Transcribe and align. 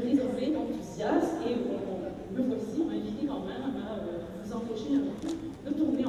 réservé, 0.00 0.56
enthousiaste, 0.56 1.36
et 1.46 1.54
on, 1.68 2.36
le 2.36 2.42
voici, 2.44 2.80
on 2.80 2.84
m'a 2.86 2.92
invité 2.94 3.26
quand 3.26 3.40
même 3.40 3.76
à 3.76 3.98
euh, 3.98 4.24
vous 4.42 4.52
empêcher 4.52 4.96
un 4.96 5.12
peu 5.20 5.70
de 5.70 5.74
tourner 5.76 6.01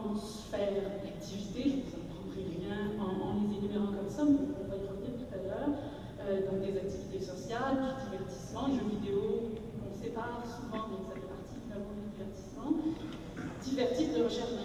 différentes 0.00 0.20
sphères 0.20 0.72
d'activité, 1.04 1.62
je 1.64 1.68
ne 1.68 1.82
vous 1.82 1.96
apprendrai 2.00 2.42
rien 2.56 2.76
en, 2.98 3.10
en, 3.28 3.34
les 3.40 3.56
énumérant 3.58 3.92
comme 3.92 4.08
ça, 4.08 4.24
mais 4.24 4.38
on 4.40 4.68
va 4.68 4.76
y 4.76 4.86
revenir 4.88 5.12
tout 5.18 5.30
à 5.32 5.40
l'heure, 5.42 5.72
euh, 6.20 6.50
donc 6.50 6.60
des 6.62 6.76
activités 6.78 7.20
sociales, 7.20 7.76
du 7.76 8.10
divertissement, 8.10 8.68
jeux 8.68 8.88
vidéo, 8.88 9.52
on 9.84 9.92
sépare 9.92 10.44
souvent, 10.44 10.88
mais 10.90 11.00
ça 11.04 11.14
fait 11.14 11.28
partie 11.28 11.56
évidemment 11.60 11.92
du 11.96 12.08
divertissement, 12.16 12.70
divertir 13.62 14.06
de 14.16 14.24
recherche 14.24 14.56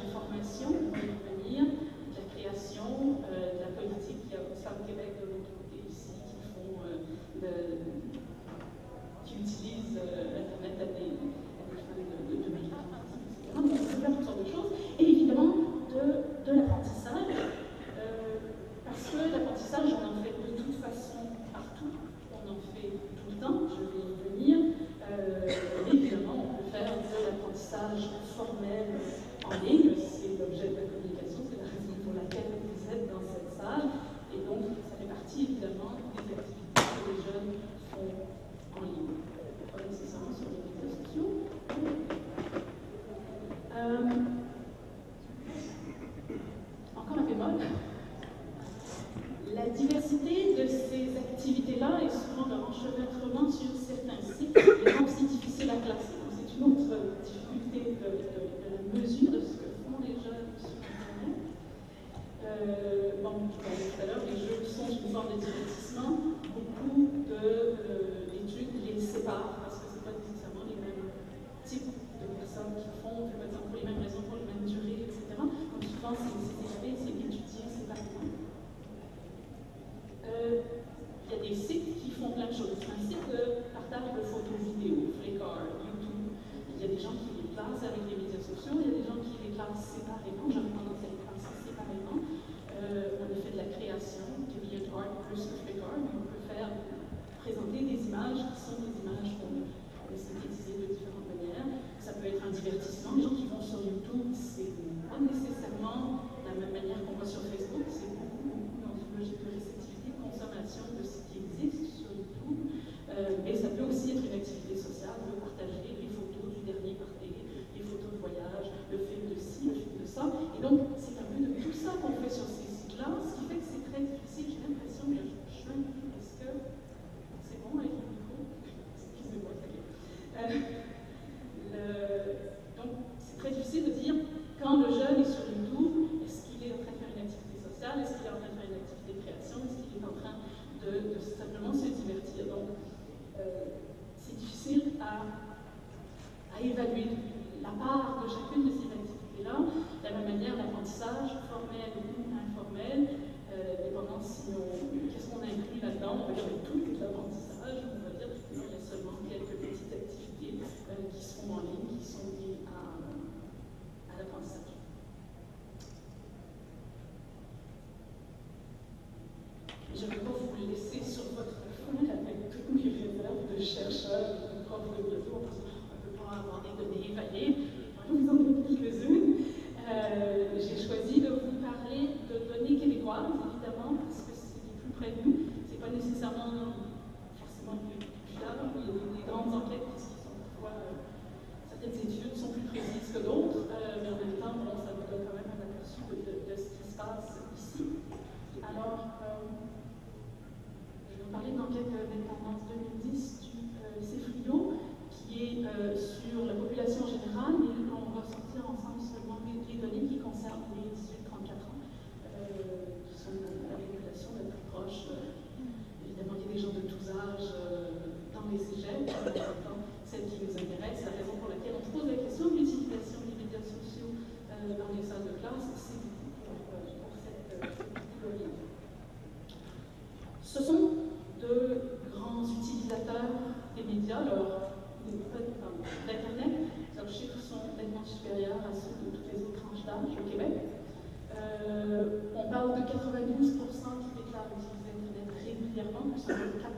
Thank 246.27 246.39
you. 246.39 246.74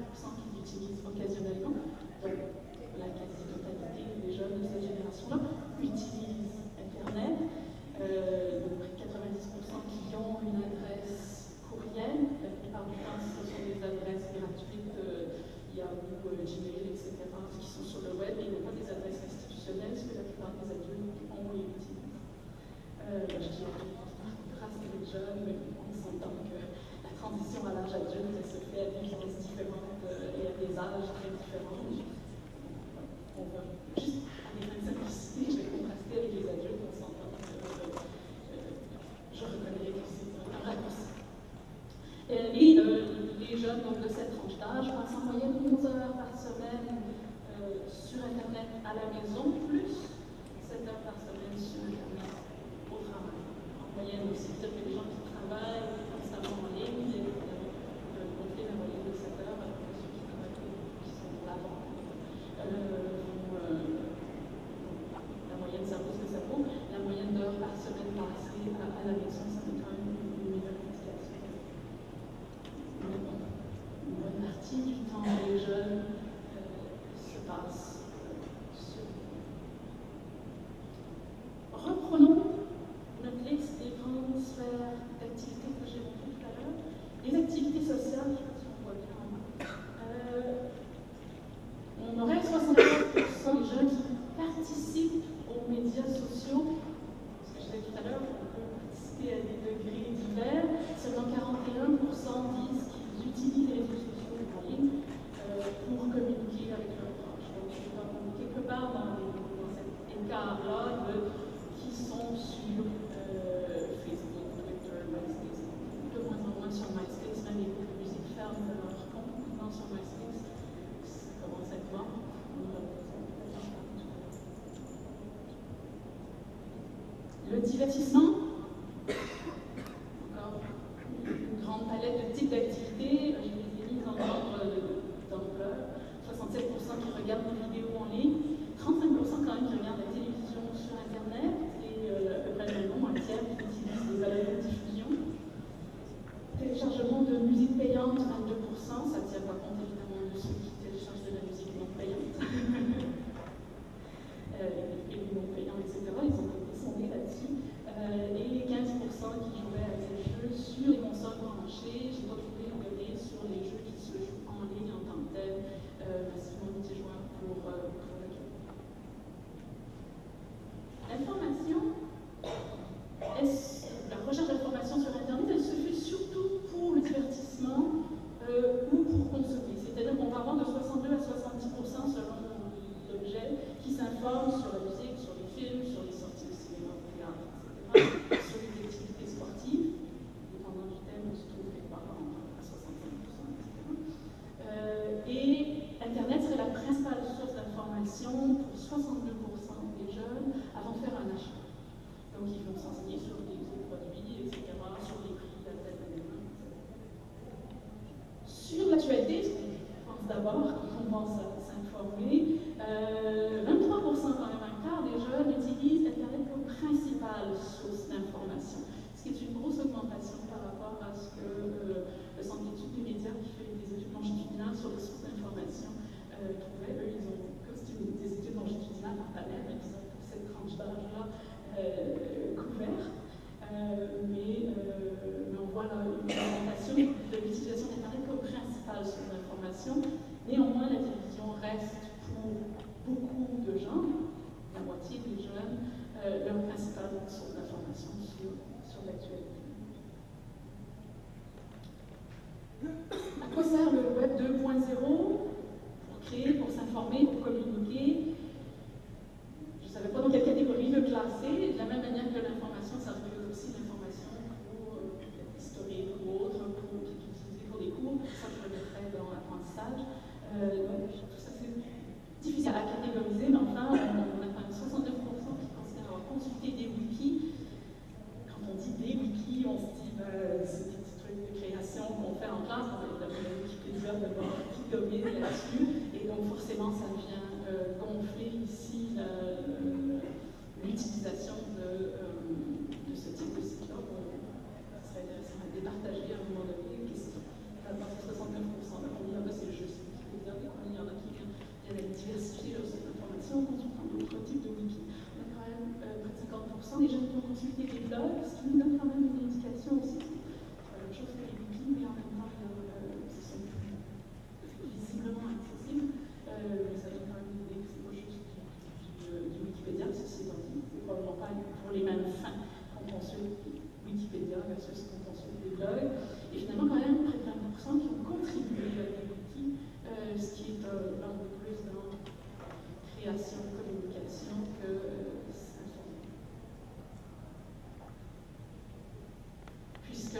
Le 127.51 127.59
divertissement, 127.59 128.46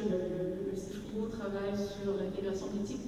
le, 0.06 0.18
le, 0.18 1.30
travaille 1.30 1.76
sur 1.76 2.14
la 2.16 2.26
diversion 2.30 2.68
politique 2.68 3.07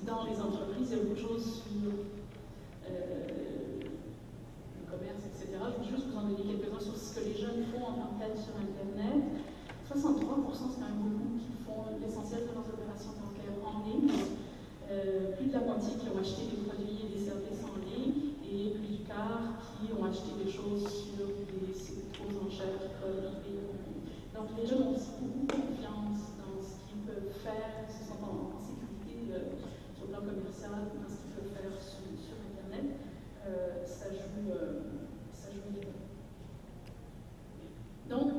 Don't 38.10 38.39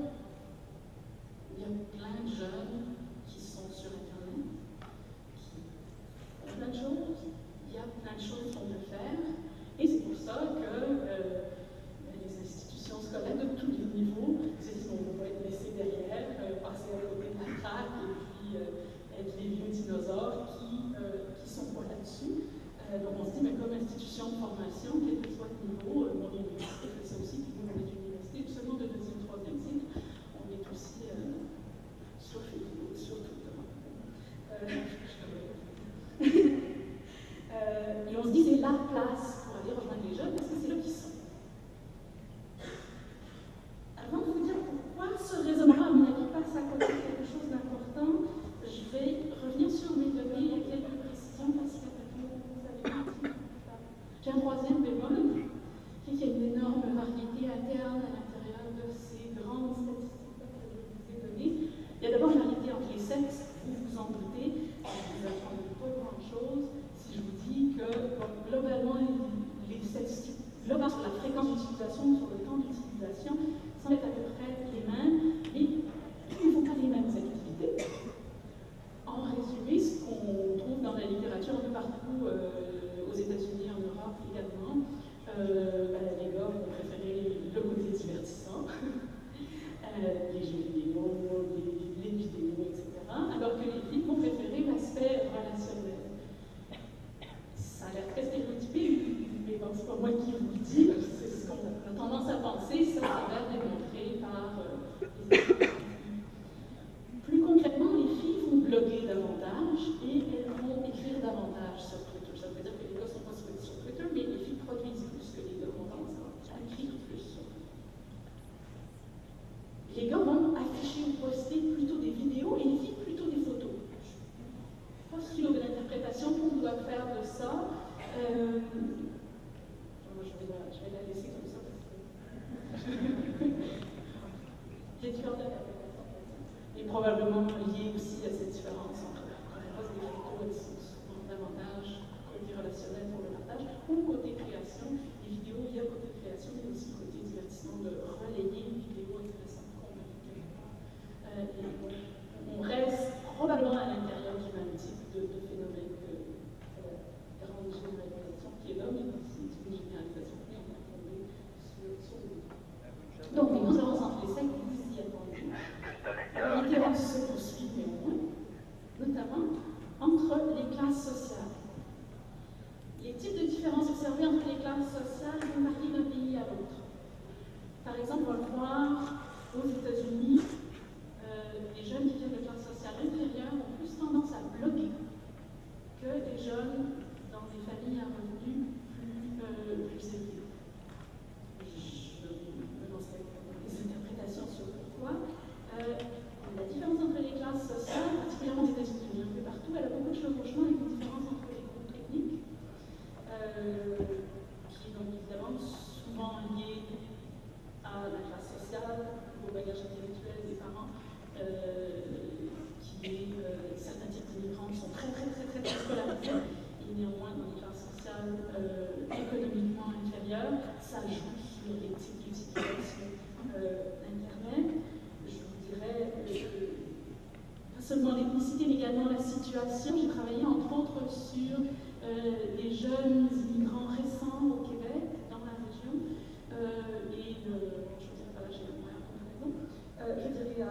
J'ai 229.53 230.07
travaillé 230.07 230.47
entre 230.47 230.73
autres 230.73 231.11
sur 231.11 231.59
euh, 231.59 232.33
les 232.57 232.73
jeunes 232.73 233.29
immigrants 233.51 233.89
récents 233.97 234.47
au 234.47 234.63
Québec, 234.63 235.11
dans 235.29 235.43
la 235.43 235.59
région, 235.59 236.07
euh, 236.53 237.11
et 237.11 237.35
le, 237.49 237.59
je 237.99 238.07
ne 238.07 238.15
dirais 238.15 238.31
pas 238.33 238.43
la 238.43 239.03
comparaison. 239.11 239.51
je 239.99 240.55
dirais 240.55 240.71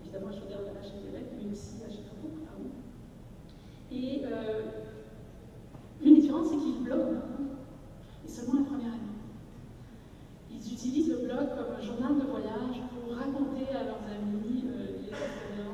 évidemment, 0.00 0.30
je 0.30 0.46
dirais 0.46 0.62
la 0.72 0.80
Québec, 0.80 1.26
mais 1.36 1.50
aussi 1.50 1.82
à 1.84 1.90
Chicago, 1.90 2.38
pardon. 2.46 2.70
Et 3.90 4.22
euh, 4.26 4.62
une 6.04 6.20
différence, 6.20 6.50
c'est 6.50 6.56
qu'ils 6.56 6.84
bloguent, 6.84 7.18
et 8.24 8.28
seulement 8.28 8.60
la 8.60 8.66
première 8.66 8.94
année. 8.94 9.18
Ils 10.52 10.72
utilisent 10.72 11.08
le 11.08 11.26
blog 11.26 11.48
comme 11.48 11.74
un 11.76 11.82
journal 11.82 12.14
de 12.14 12.30
voyage 12.30 12.78
pour 12.94 13.16
raconter 13.16 13.74
à 13.74 13.82
leurs 13.82 14.06
amis 14.06 14.62
les 14.62 15.08
expériences 15.08 15.69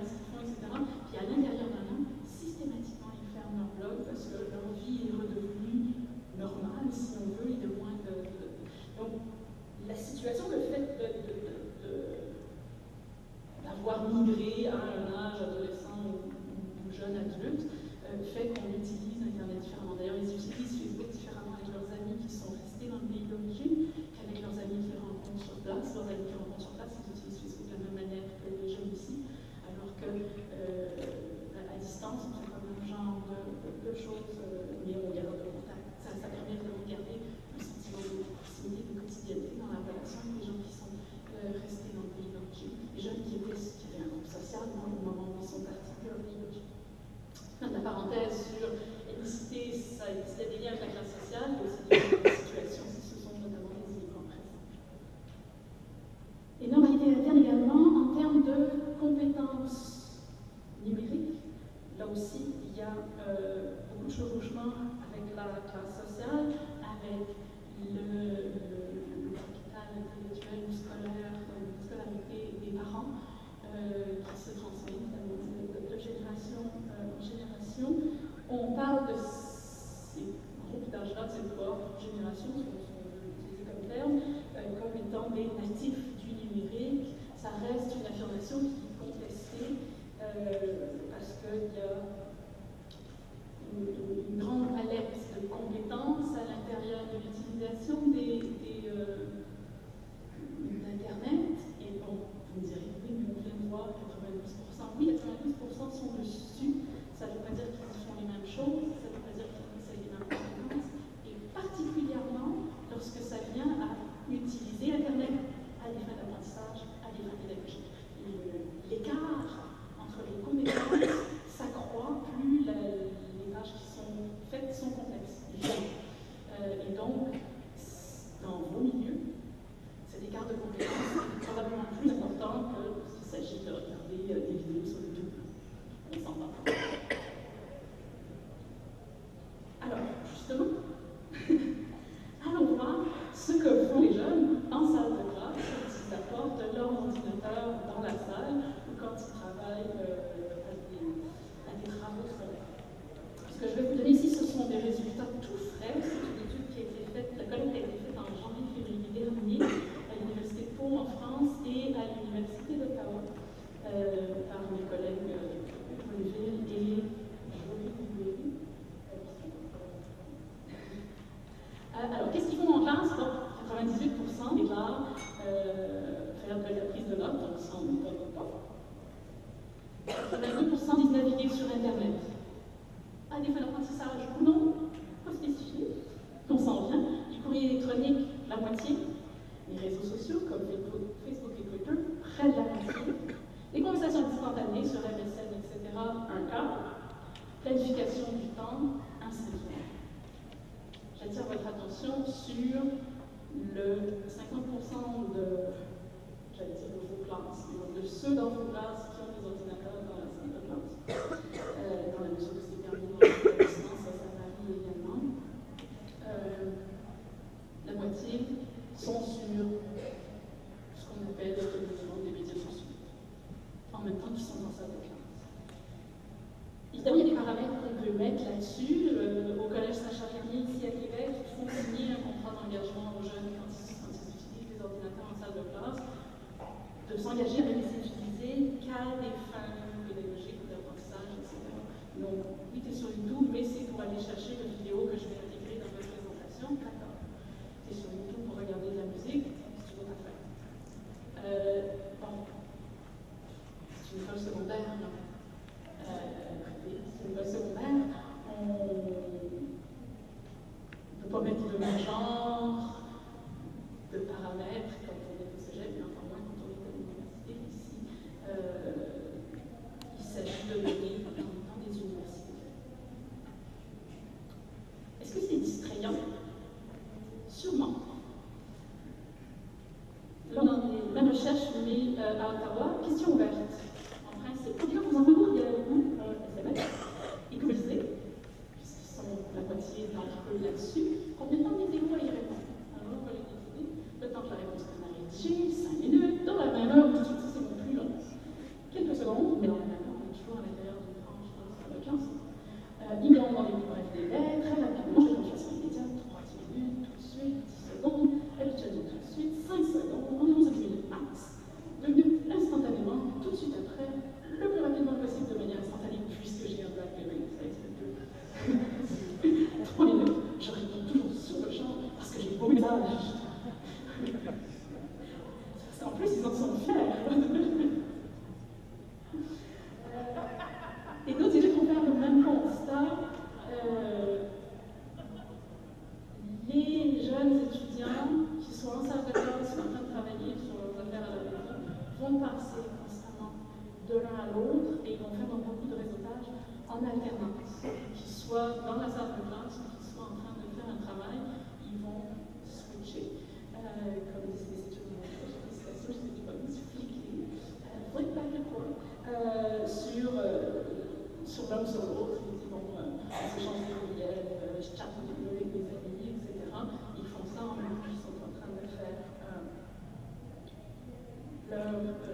développe 371.97 372.25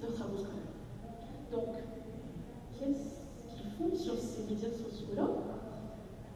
d'autres 0.00 0.18
quand 0.18 0.32
même. 0.32 0.70
Donc, 1.52 1.74
qu'est-ce 2.78 3.56
qu'ils 3.56 3.70
font 3.72 3.94
sur 3.96 4.18
ces 4.18 4.42
médias 4.44 4.70
sociaux-là? 4.70 5.26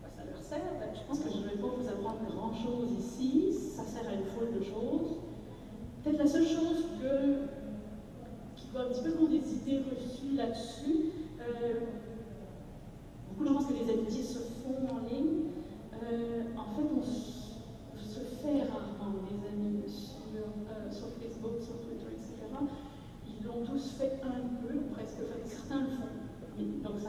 Bah, 0.02 0.08
ça 0.16 0.24
leur 0.24 0.42
sert. 0.42 0.60
Je 0.94 1.06
pense 1.06 1.20
que 1.20 1.30
je 1.30 1.38
ne 1.38 1.48
vais 1.48 1.56
pas 1.56 1.68
vous 1.68 1.88
apprendre 1.88 2.20
grand-chose 2.34 2.90
ici. 2.98 3.52
Ça 3.52 3.84
sert 3.84 4.08
à 4.08 4.14
une 4.14 4.24
foule 4.24 4.58
de 4.58 4.64
choses. 4.64 5.18
Peut-être 6.02 6.18
la 6.18 6.26
seule 6.26 6.46
chose 6.46 6.84
que, 7.00 7.46
qui 8.56 8.66
doit 8.72 8.82
un 8.82 8.88
petit 8.88 9.02
peu 9.02 9.12
condensiter 9.12 9.73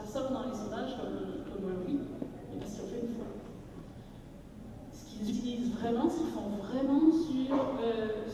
personne 0.06 0.32
dans 0.32 0.48
les 0.48 0.56
sondages 0.56 0.96
comme, 0.96 1.42
comme 1.50 1.82
oui, 1.86 1.98
mais 2.52 2.60
parce 2.60 2.72
qu'on 2.74 2.86
fait 2.86 3.00
une 3.02 3.14
fois. 3.14 3.26
Ce 4.92 5.06
qu'ils 5.06 5.30
utilisent 5.30 5.72
vraiment, 5.72 6.08
ce 6.08 6.18
qu'ils 6.18 6.28
font 6.28 6.50
vraiment 6.62 7.10
sur 7.10 7.56
euh, 7.82 8.25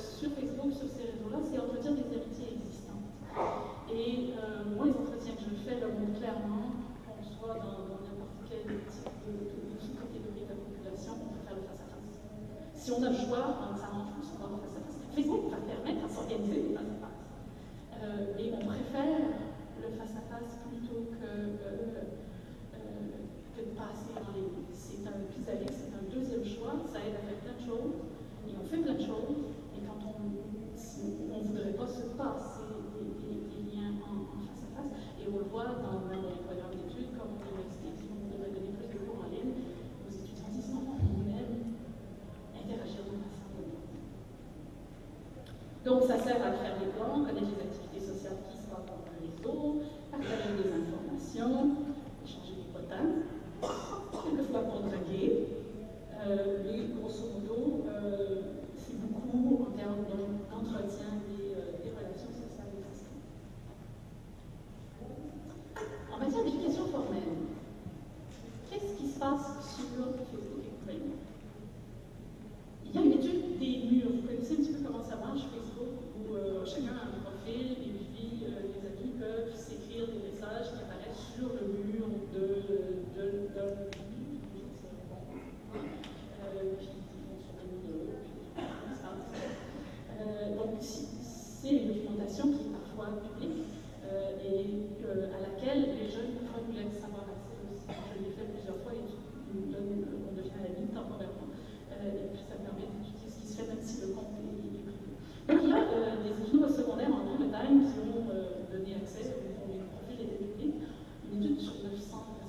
Qui 107.52 107.58
ont 107.68 108.32
euh, 108.32 108.64
donné 108.72 108.94
accès, 108.96 109.28
comme 109.28 109.52
pour 109.52 109.68
les 109.68 109.84
profils 109.92 110.18
et 110.18 110.24
les 110.24 110.46
techniques, 110.46 110.82
une 111.30 111.42
étude 111.44 111.60
sur 111.60 111.74
900 111.84 112.41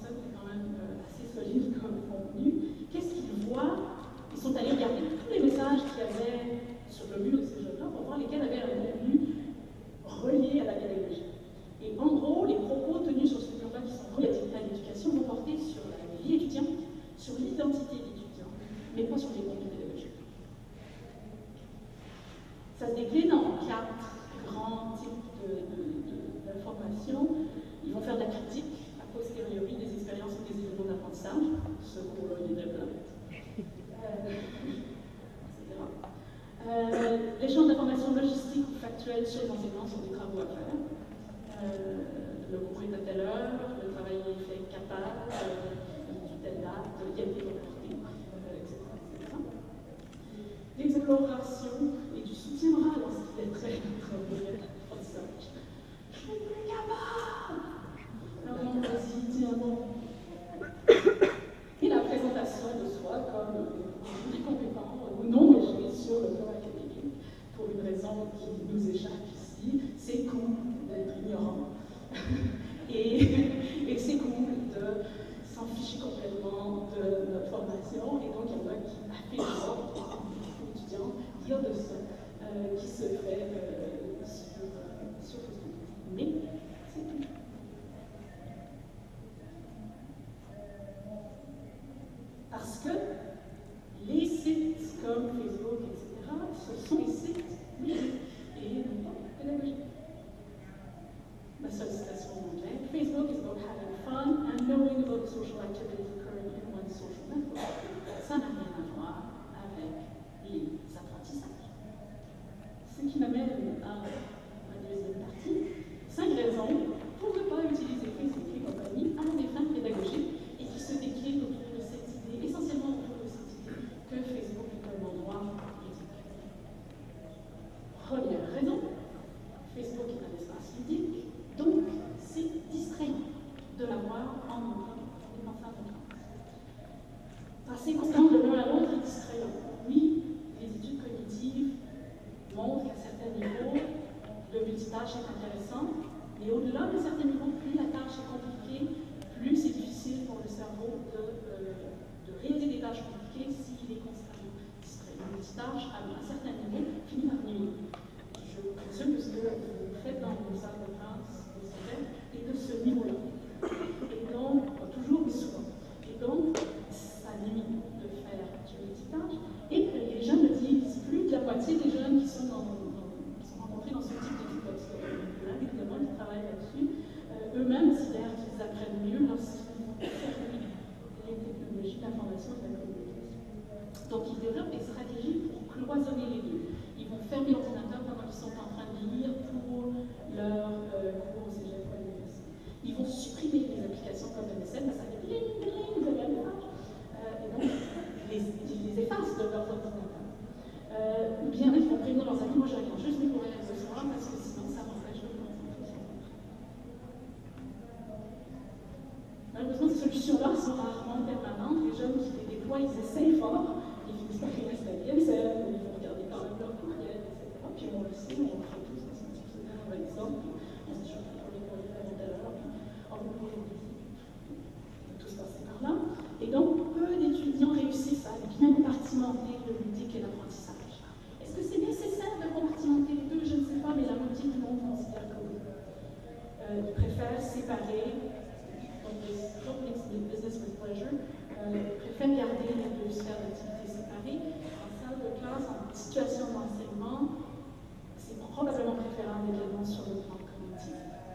What? 250.27 251.32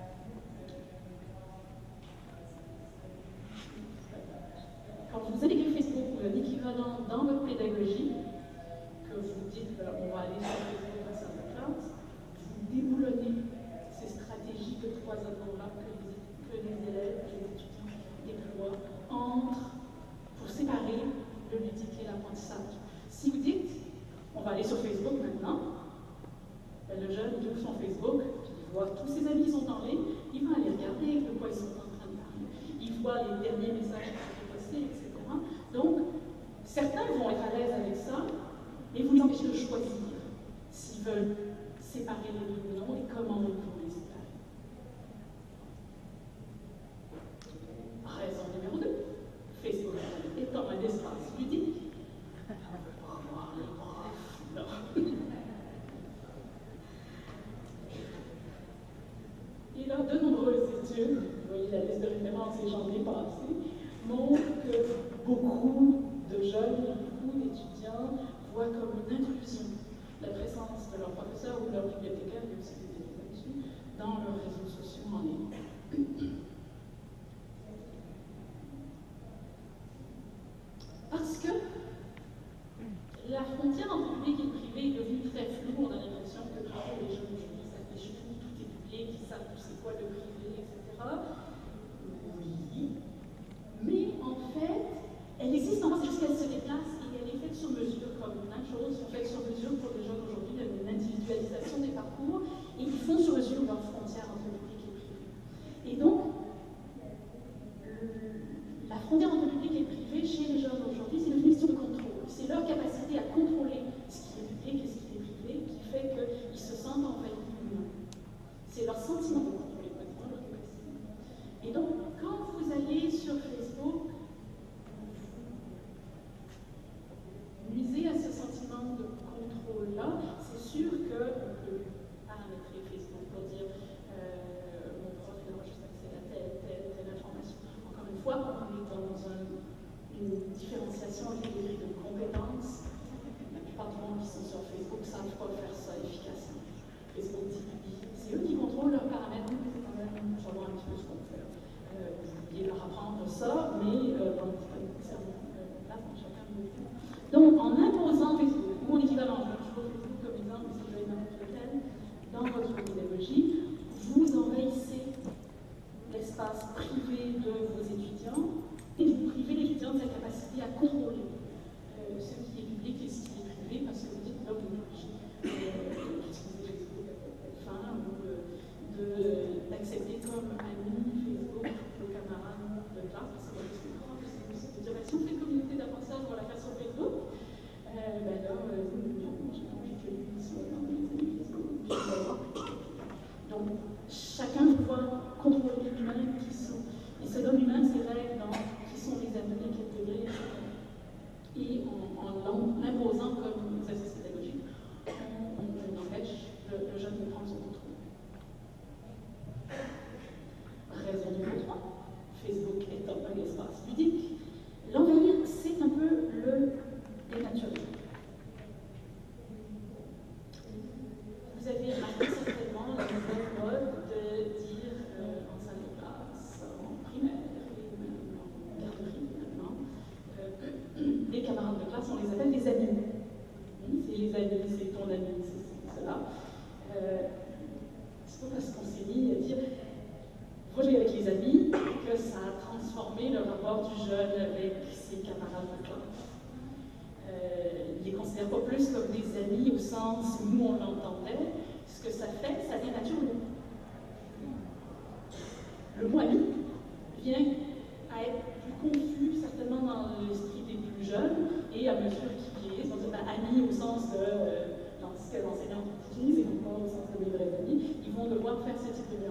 être 258.23 258.43
plus 258.63 258.91
confus, 258.91 259.41
certainement 259.41 259.83
dans 259.83 260.03
l'esprit 260.27 260.63
des 260.67 260.79
plus 260.79 261.05
jeunes, 261.05 261.67
et 261.75 261.89
à 261.89 261.95
mesure 261.95 262.33
qu'ils 262.35 262.71
vieillissent, 262.71 262.93
on 262.93 263.01
amis 263.29 263.69
au 263.69 263.73
sens 263.73 264.11
de 264.11 264.19
euh, 264.19 265.01
l'entité 265.03 265.43
d'enseignants 265.43 265.85
qui 265.85 266.21
utilise 266.21 266.39
et 266.41 266.45
non 266.49 266.59
pas 266.65 266.77
au 266.81 266.89
sens 266.89 267.07
de 267.13 267.25
mes 267.25 267.31
vrais 267.31 267.53
amis, 267.61 268.03
ils 268.07 268.13
vont 268.13 268.29
devoir 268.29 268.65
faire 268.65 268.79
ce 268.79 268.91
type 268.91 269.11
de 269.13 269.29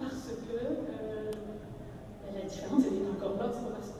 parce 0.00 0.28
que 0.28 0.56
euh, 0.56 1.32
la 2.34 2.44
différence 2.44 2.82
elle 2.84 3.00
est 3.00 3.10
encore 3.10 3.40
là, 3.40 3.50
c'est 3.52 3.64
pas 3.64 3.80
parce 3.80 3.95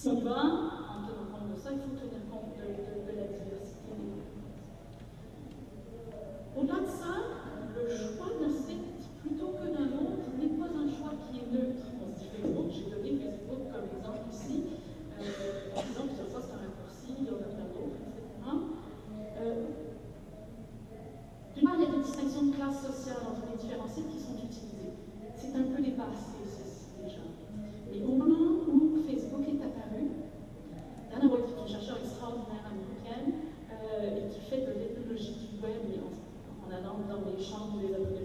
Sylvain, 0.00 0.32
en 0.32 1.04
tenant 1.04 1.28
compte 1.28 1.52
de 1.52 1.60
ça, 1.60 1.76
il 1.76 1.80
faut 1.84 1.92
tenir 1.92 2.24
compte 2.32 2.56
de, 2.56 2.64
la 2.64 3.28
diversité 3.36 3.92
des 3.92 4.16
Au-delà 6.56 6.80
de 6.80 6.88
ça, 6.88 7.12
le 7.76 7.84
choix 7.84 8.32
d'un 8.40 8.48
secte 8.48 9.12
plutôt 9.20 9.52
que 9.60 9.68
d'un 9.68 9.92
autre 10.00 10.24
n'est 10.40 10.56
pas 10.56 10.72
un 10.72 10.88
choix 10.88 11.12
qui 11.20 11.44
est 11.44 11.52
neutre. 11.52 11.84
On 12.00 12.16
se 12.16 12.16
dit 12.16 12.32
Facebook, 12.32 12.72
j'ai 12.72 12.88
donné 12.88 13.20
Facebook 13.20 13.60
comme 13.68 13.92
exemple 13.92 14.24
ici, 14.32 14.72
euh, 15.20 15.76
en 15.76 15.84
disant 15.84 16.08
plusieurs 16.08 16.32
fois 16.32 16.40
c'est 16.48 16.56
un 16.56 16.64
raccourci, 16.64 17.20
il 17.20 17.28
y 17.28 17.28
en 17.28 17.36
a 17.36 17.52
plein 17.52 17.68
d'autres, 17.68 18.00
etc. 18.00 18.24
Euh, 18.40 19.68
D'une 21.52 21.64
part, 21.68 21.76
il 21.76 21.84
y 21.84 21.88
a 21.92 21.92
des 21.92 22.00
distinctions 22.00 22.48
de 22.48 22.56
classe 22.56 22.80
sociale 22.88 23.20
entre 23.28 23.44
les 23.52 23.60
différents 23.60 23.84
sectes 23.84 24.08
qui 24.08 24.16
sont 24.16 24.40
utilisées. 24.40 24.96
C'est 25.36 25.52
un 25.52 25.68
peu 25.68 25.76
dépassé, 25.84 26.40
ceci 26.48 26.88
déjà. 27.04 27.20
Et 27.92 28.00
au 28.00 28.16
moment 28.16 28.64
où 28.64 28.79
dans 37.08 37.22
les 37.26 37.42
chambres 37.42 37.78
des 37.80 37.94
abonnés. 37.94 38.19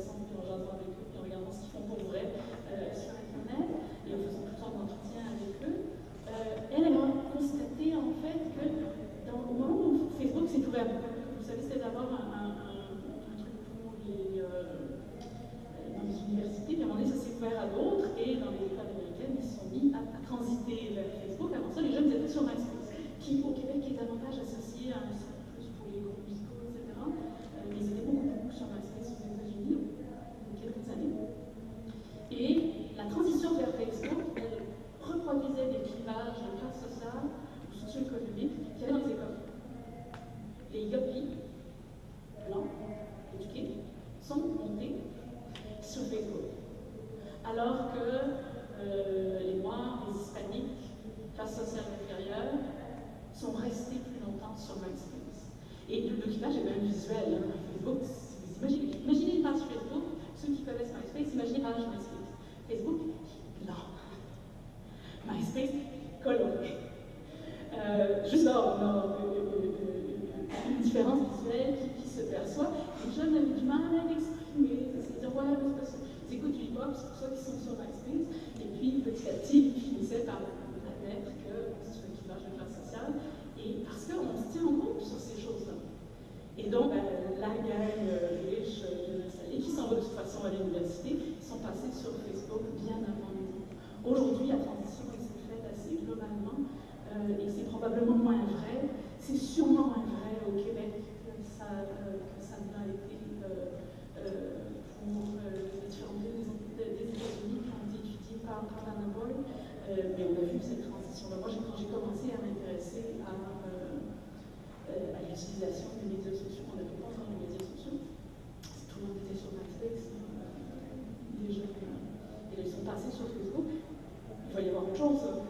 chose, 125.17 125.41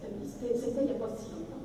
c'était 0.00 0.80
il 0.80 0.86
n'y 0.86 0.90
a 0.90 0.94
pas 0.94 1.16
si 1.16 1.30
longtemps. 1.30 1.59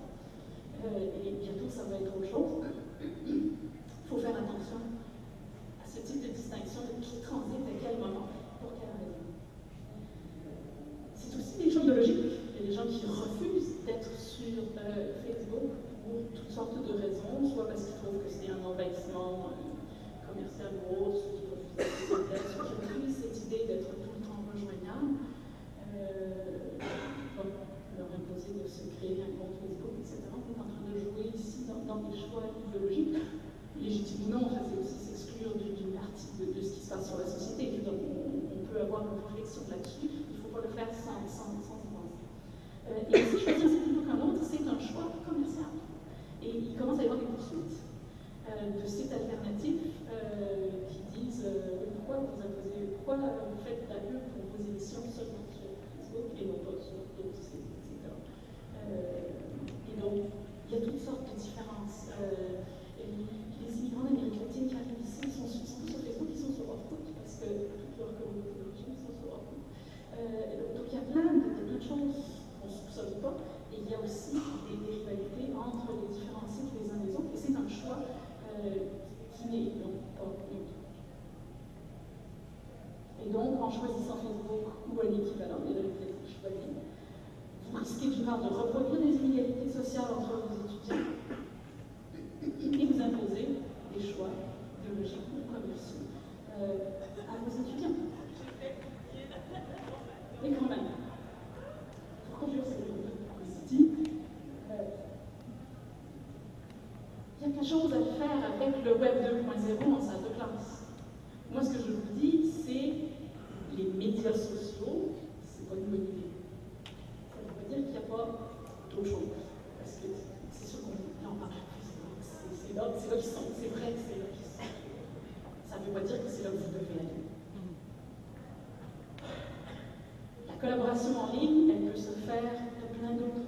La 130.66 130.72
collaboration 130.72 131.11
en 131.22 131.32
ligne, 131.32 131.70
elle 131.70 131.91
peut 131.91 131.95
se 131.95 132.09
faire 132.26 132.41
de 132.82 132.97
plein 132.97 133.11
d'autres 133.11 133.45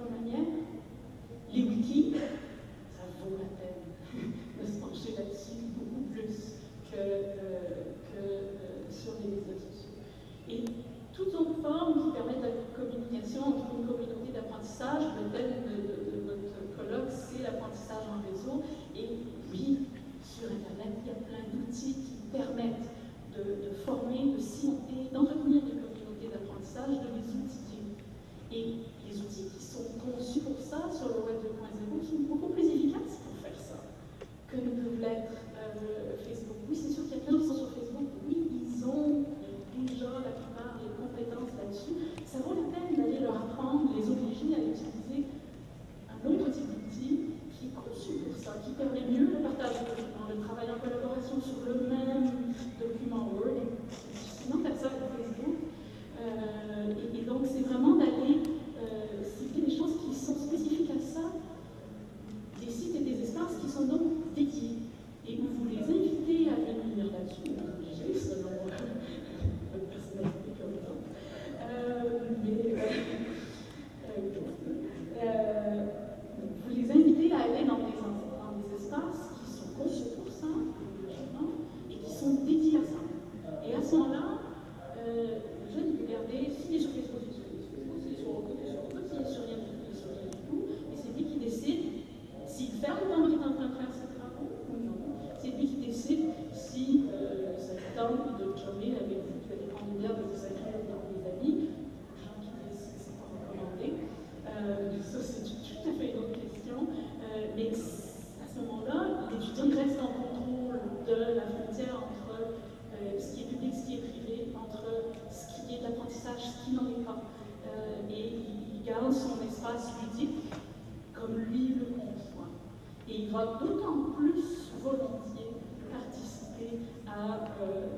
il 123.18 123.30
va 123.30 123.58
d'autant 123.60 124.12
plus 124.16 124.70
volontiers 124.80 125.50
participer 125.90 126.78
à 127.06 127.50
euh, 127.62 127.88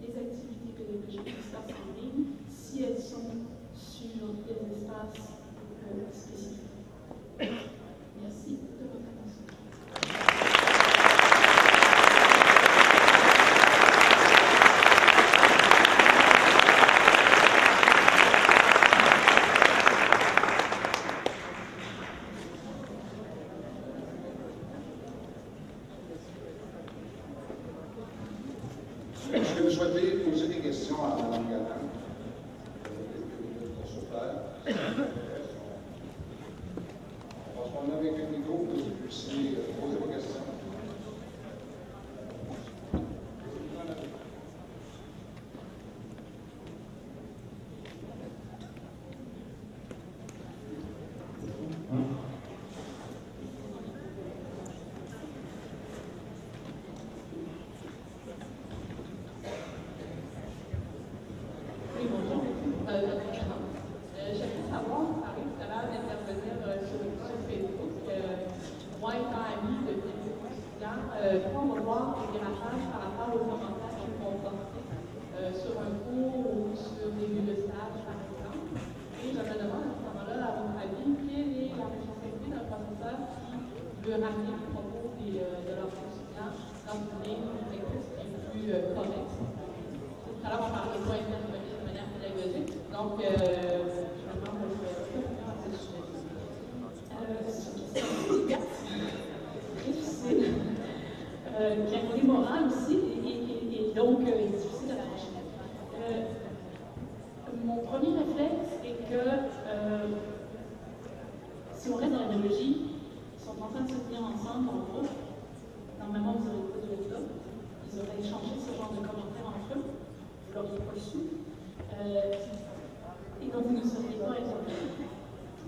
des 0.00 0.16
activités 0.16 0.72
pédagogiques 0.76 1.24
qui 1.24 1.42
se 1.42 1.56
passent 1.56 1.74
en 1.74 2.00
ligne 2.00 2.24
si 2.48 2.84
elles 2.84 3.00
sont 3.00 3.30
sur 3.74 4.28
des 4.46 4.76
espaces 4.76 5.32
euh, 5.90 6.04
spécifiques. 6.12 6.69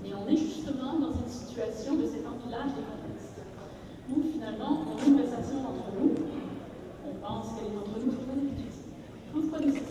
Et 0.05 0.15
on 0.15 0.29
est 0.29 0.37
justement 0.37 0.99
dans 0.99 1.13
cette 1.13 1.31
situation 1.31 1.95
de 1.95 2.07
cet 2.07 2.27
empilage 2.27 2.75
des 2.75 2.83
contextes, 2.83 3.39
où 4.11 4.23
finalement 4.33 4.83
on 4.83 4.99
une 4.99 5.15
conversation 5.15 5.59
entre 5.61 5.95
nous, 6.01 6.11
on 7.07 7.15
pense 7.25 7.55
qu'elle 7.55 7.73
est 7.73 7.79
entre 7.79 7.99
nous, 8.05 8.13
pourquoi 9.33 9.61
nous 9.65 9.82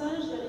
Сажа 0.00 0.39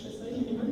Schwester, 0.00 0.24
ich 0.30 0.69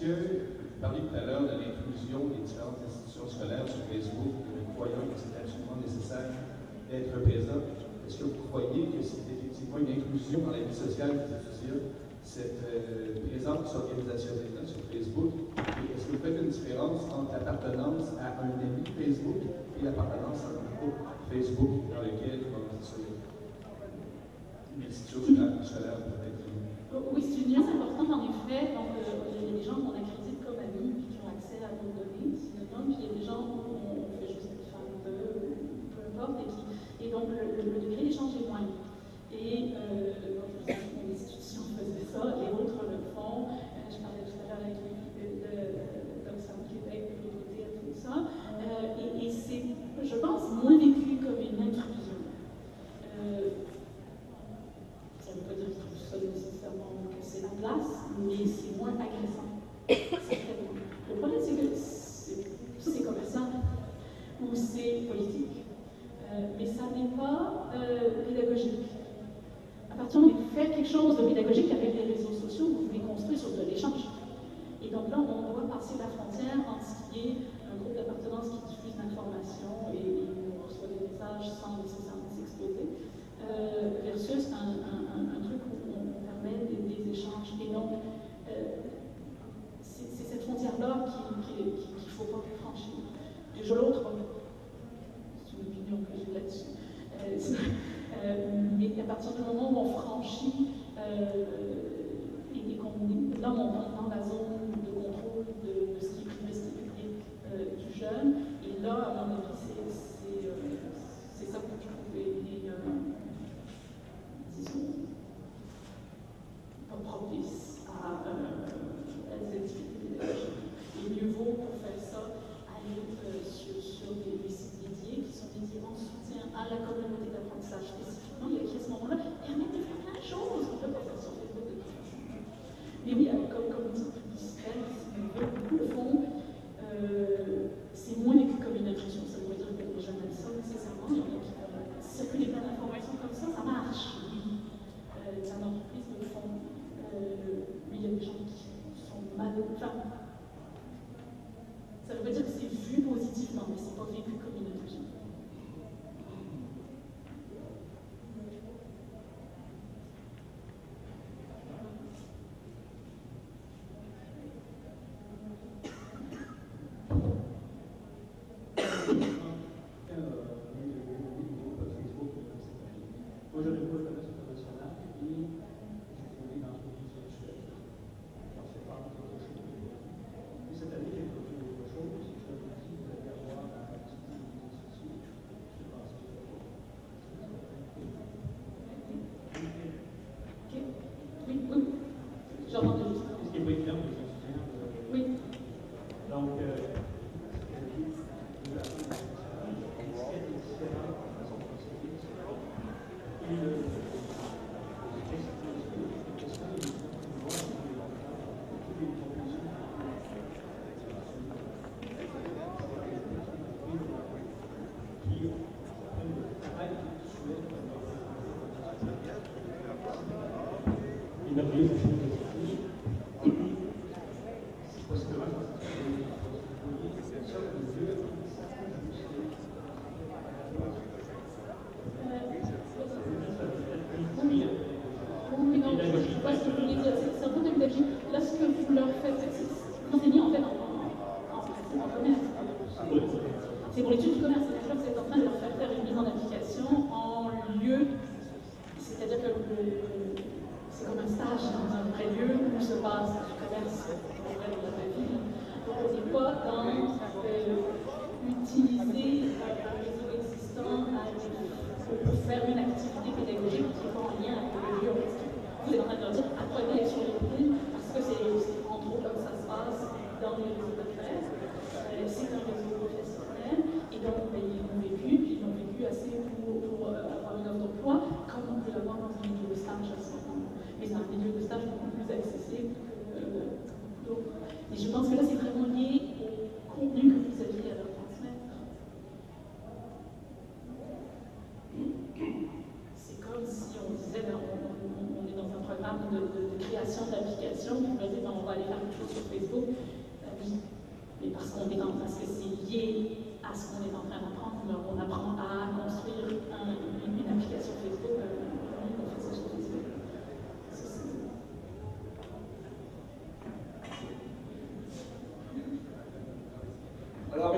que, 0.00 0.12
vous 0.76 0.80
parliez 0.80 1.00
tout 1.08 1.16
à 1.16 1.24
l'heure 1.24 1.42
de 1.48 1.56
l'inclusion 1.56 2.28
des 2.28 2.44
différentes 2.44 2.84
institutions 2.84 3.28
scolaires 3.28 3.64
sur 3.64 3.80
Facebook, 3.88 4.44
nous 4.44 4.68
croyons 4.76 5.08
que 5.08 5.16
c'est 5.16 5.32
absolument 5.40 5.80
nécessaire 5.80 6.36
d'être 6.90 7.16
présent. 7.24 7.64
Est-ce 8.04 8.18
que 8.20 8.24
vous 8.28 8.44
croyez 8.52 8.92
que 8.92 9.00
c'est 9.00 9.24
effectivement 9.24 9.78
une 9.80 9.90
inclusion 9.90 10.44
dans 10.44 10.52
la 10.52 10.62
vie 10.62 10.76
sociale 10.76 11.24
qui 11.24 11.34
diffuse 11.48 11.82
cette 12.22 12.60
euh, 12.68 13.24
présence 13.24 13.72
organisationnelle 13.74 14.68
sur 14.68 14.84
Facebook? 14.92 15.32
Est-ce 15.56 16.04
que 16.06 16.12
vous 16.12 16.22
faites 16.22 16.38
une 16.44 16.52
différence 16.52 17.08
entre 17.10 17.32
l'appartenance 17.32 18.12
à 18.20 18.36
un 18.44 18.52
ami 18.60 18.84
Facebook 18.84 19.42
et 19.80 19.82
l'appartenance 19.82 20.44
à 20.44 20.60
un 20.60 20.70
groupe 20.76 21.00
Facebook 21.32 21.88
dans 21.88 22.04
lequel 22.04 22.52
vous 22.52 22.68
Une 24.76 24.86
institution 24.86 25.64
scolaire 25.64 26.04
peut-être 26.04 26.46
euh, 26.94 27.00
oui, 27.12 27.22
c'est 27.22 27.42
une 27.42 27.52
nuance 27.52 27.68
importante 27.68 28.10
en 28.10 28.22
effet. 28.24 28.74
Donc, 28.74 28.86
il 28.94 29.46
y 29.46 29.54
a 29.54 29.58
des 29.58 29.64
gens 29.64 29.74
qu'on 29.74 29.94
a 29.94 30.02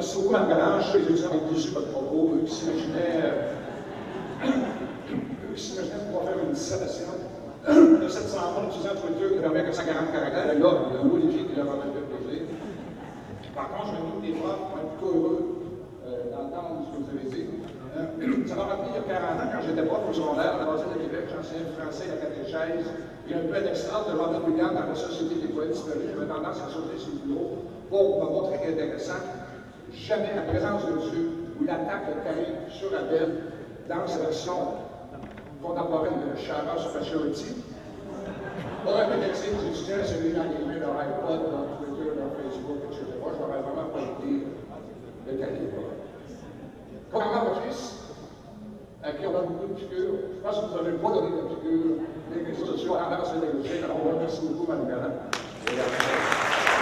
surtout 0.08 0.34
en 0.34 0.48
Galache, 0.48 0.94
les 0.94 1.16
gens 1.16 1.28
avec 1.30 1.52
des 1.52 1.64
yeux 1.64 1.72
pas 1.72 1.80
propos, 1.92 2.34
eux 2.34 2.44
qui 2.46 2.54
s'imaginaient, 2.54 3.52
eux 4.44 5.54
qui 5.54 5.62
s'imaginaient 5.62 6.04
pouvoir 6.06 6.24
faire 6.24 6.38
une 6.44 6.52
dissertation 6.52 7.12
de 7.68 8.08
700 8.08 8.38
ans, 8.38 8.64
utilisant 8.68 8.96
Twitter 8.96 9.36
qui 9.36 9.40
n'avait 9.40 9.64
que 9.64 9.72
140 9.72 10.12
caractères. 10.12 10.52
Et 10.54 10.58
là, 10.58 10.70
le 10.94 11.08
mot 11.08 11.16
léger 11.16 11.44
qui 11.44 11.56
leur 11.56 11.68
avait 11.68 11.92
proposé. 11.92 12.48
Par 13.54 13.68
contre, 13.68 13.92
je 13.92 14.00
me 14.00 14.22
dis 14.22 14.32
des 14.32 14.38
profs, 14.40 14.64
on 14.72 14.78
est 14.80 14.88
plutôt 14.96 15.12
heureux 15.12 15.44
euh, 16.06 16.30
d'entendre 16.32 16.86
ce 16.86 16.90
que 16.94 16.98
vous 17.04 17.10
avez 17.12 17.28
dit. 17.28 17.44
Euh, 17.98 18.46
ça 18.48 18.54
m'a 18.54 18.64
rappelé 18.72 18.88
il 18.94 18.96
y 18.96 19.02
a 19.02 19.20
40 19.20 19.44
ans, 19.44 19.50
quand 19.52 19.62
j'étais 19.66 19.84
prof 19.84 20.00
au 20.08 20.14
secondaire, 20.14 20.56
à 20.56 20.58
la 20.64 20.66
base 20.72 20.88
de 20.88 20.96
Québec, 21.04 21.28
j'enseignais 21.28 21.68
français 21.76 22.08
à 22.08 22.16
la 22.16 22.20
catéchèse. 22.24 22.88
Il 23.26 23.28
y 23.28 23.34
a 23.34 23.42
un 23.42 23.46
peu 23.50 23.60
un 23.60 23.66
extra 23.68 24.06
de 24.08 24.16
Robert 24.16 24.72
dans 24.72 24.88
la 24.88 24.96
Société 24.96 25.36
des 25.42 25.52
poètes 25.52 25.76
disparus. 25.76 26.08
J'avais 26.08 26.30
tendance 26.30 26.62
à 26.64 26.72
sauter 26.72 26.96
sur 26.96 27.12
le 27.18 27.28
bureau 27.28 27.68
pour 27.90 28.24
me 28.24 28.26
montrer 28.30 28.72
intéressant 28.72 29.20
jamais 29.92 30.34
la 30.34 30.42
présence 30.42 30.86
de 30.86 31.10
Dieu 31.10 31.30
ou 31.60 31.64
l'attaque 31.64 32.08
de 32.08 32.20
Caïn 32.24 32.70
sur 32.70 32.88
Abel 32.96 33.28
dans 33.88 34.06
son 34.32 34.74
contemporaine 35.62 36.20
de 36.32 36.38
Charles 36.40 36.78
Specialty 36.78 37.64
aurait 38.86 39.08
pénétré 39.08 39.48
les 39.50 39.68
étudiants, 39.68 40.04
celui 40.04 40.32
dans 40.32 40.44
les 40.44 40.64
mains, 40.64 40.78
leur 40.80 40.96
iPod, 40.96 41.40
leur 41.50 41.78
Twitter, 41.78 42.10
leur 42.16 42.30
Facebook, 42.36 42.78
etc. 42.86 43.04
Je 43.16 43.38
n'aurais 43.40 43.62
vraiment 43.62 43.88
pas 43.92 44.00
idée 44.00 44.46
de 45.26 45.32
quel 45.38 45.52
niveau. 45.60 45.84
Comment 47.12 47.44
votre 47.44 47.62
fils, 47.62 48.14
à 49.02 49.12
qui 49.12 49.26
on 49.26 49.36
a 49.36 49.42
beaucoup 49.42 49.66
de 49.66 49.74
piqûres, 49.74 50.14
je 50.36 50.40
pense 50.42 50.56
que 50.60 50.66
vous 50.66 50.76
n'avez 50.76 50.96
pas 50.98 51.10
donné 51.10 51.30
de 51.30 51.54
piqûres, 51.54 51.96
les 52.34 52.44
réseaux 52.44 52.66
sociaux 52.66 52.94
avancent 52.94 53.32
les 53.34 53.84
alors 53.84 53.96
on 54.02 54.08
va 54.08 54.14
remercier 54.14 54.48
beaucoup, 54.48 54.70
Madame 54.70 54.88
Galland. 54.88 56.77